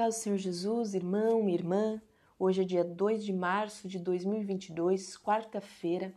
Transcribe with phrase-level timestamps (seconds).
[0.00, 2.00] paz do Senhor Jesus, irmão, irmã.
[2.38, 6.14] Hoje é dia 2 de março de 2022, quarta-feira,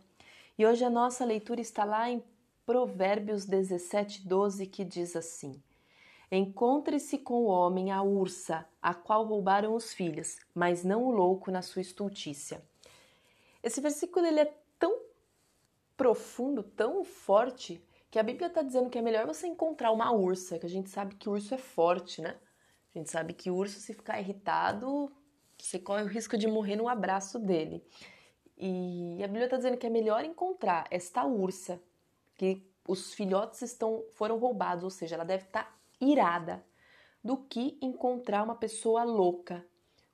[0.56, 2.24] e hoje a nossa leitura está lá em
[2.64, 5.62] Provérbios 17, 12, que diz assim:
[6.32, 11.50] Encontre-se com o homem a ursa, a qual roubaram os filhos, mas não o louco
[11.50, 12.64] na sua estultícia.
[13.62, 14.98] Esse versículo ele é tão
[15.94, 20.58] profundo, tão forte, que a Bíblia está dizendo que é melhor você encontrar uma ursa,
[20.58, 22.34] que a gente sabe que o urso é forte, né?
[22.94, 25.10] A gente sabe que o urso, se ficar irritado,
[25.58, 27.84] você corre o risco de morrer no abraço dele.
[28.56, 31.82] E a Bíblia está dizendo que é melhor encontrar esta ursa,
[32.36, 36.64] que os filhotes estão, foram roubados, ou seja, ela deve estar tá irada,
[37.22, 39.66] do que encontrar uma pessoa louca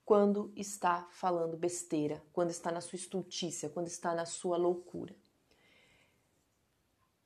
[0.04, 5.14] quando está falando besteira, quando está na sua estultícia, quando está na sua loucura.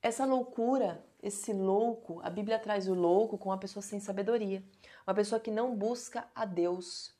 [0.05, 4.63] Essa loucura, esse louco, a Bíblia traz o louco com uma pessoa sem sabedoria,
[5.07, 7.17] uma pessoa que não busca a Deus.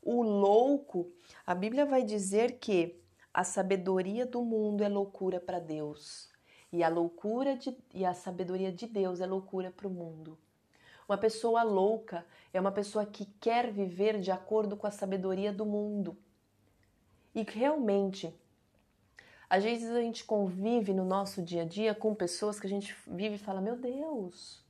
[0.00, 1.10] O louco,
[1.44, 3.02] a Bíblia vai dizer que
[3.34, 6.30] a sabedoria do mundo é loucura para Deus,
[6.70, 10.38] e a loucura de, e a sabedoria de Deus é loucura para o mundo.
[11.08, 15.66] Uma pessoa louca é uma pessoa que quer viver de acordo com a sabedoria do
[15.66, 16.16] mundo.
[17.34, 18.32] E realmente
[19.50, 22.94] às vezes a gente convive no nosso dia a dia com pessoas que a gente
[23.06, 24.62] vive e fala: Meu Deus!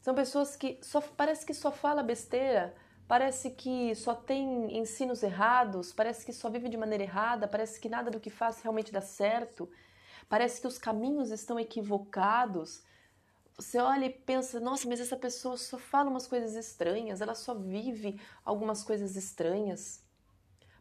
[0.00, 2.74] São pessoas que só parece que só fala besteira,
[3.06, 7.90] parece que só tem ensinos errados, parece que só vive de maneira errada, parece que
[7.90, 9.68] nada do que faz realmente dá certo,
[10.28, 12.82] parece que os caminhos estão equivocados.
[13.54, 17.54] Você olha e pensa: Nossa, mas essa pessoa só fala umas coisas estranhas, ela só
[17.54, 20.07] vive algumas coisas estranhas.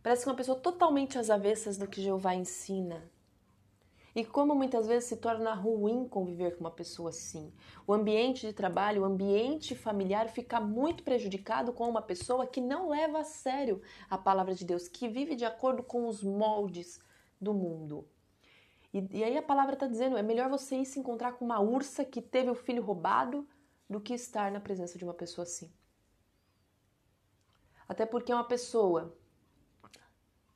[0.07, 3.11] Parece uma pessoa totalmente às avessas do que Jeová ensina.
[4.15, 7.53] E como muitas vezes se torna ruim conviver com uma pessoa assim.
[7.85, 12.87] O ambiente de trabalho, o ambiente familiar fica muito prejudicado com uma pessoa que não
[12.87, 17.01] leva a sério a palavra de Deus, que vive de acordo com os moldes
[17.41, 18.07] do mundo.
[18.93, 21.59] E, e aí a palavra está dizendo: é melhor você ir se encontrar com uma
[21.59, 23.45] ursa que teve o filho roubado
[23.89, 25.69] do que estar na presença de uma pessoa assim.
[27.89, 29.13] Até porque é uma pessoa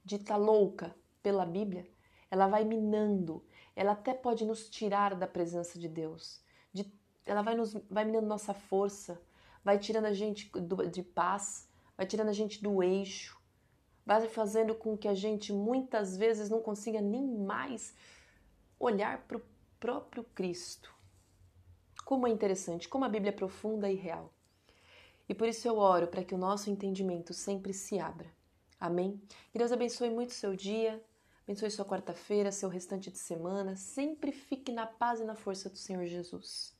[0.04, 1.88] dita louca pela Bíblia,
[2.30, 3.44] ela vai minando,
[3.76, 6.42] ela até pode nos tirar da presença de Deus,
[6.74, 6.92] de,
[7.26, 9.22] ela vai, nos, vai minando nossa força,
[9.64, 13.40] vai tirando a gente do, de paz, vai tirando a gente do eixo,
[14.06, 17.94] vai fazendo com que a gente muitas vezes não consiga nem mais
[18.80, 19.42] olhar para o
[19.80, 20.94] próprio Cristo.
[22.06, 24.34] Como é interessante, como a Bíblia é profunda e real.
[25.30, 28.28] E por isso eu oro para que o nosso entendimento sempre se abra
[28.82, 29.22] Amém?
[29.52, 31.00] Que Deus abençoe muito seu dia,
[31.44, 33.76] abençoe sua quarta-feira, seu restante de semana.
[33.76, 36.76] Sempre fique na paz e na força do Senhor Jesus.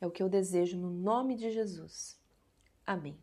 [0.00, 2.20] É o que eu desejo no nome de Jesus.
[2.84, 3.16] Amém.